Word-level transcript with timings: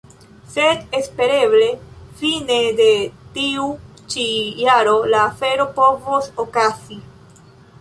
Sed 0.51 0.95
espereble 0.99 1.67
fine 2.21 2.57
de 2.79 2.87
tiu 3.35 3.67
ĉi 4.15 4.27
jaro 4.65 4.97
la 5.15 5.23
afero 5.27 5.71
povos 5.79 6.33
okazi. 6.47 6.99